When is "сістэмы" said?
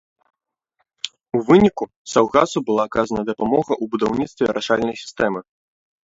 5.03-5.39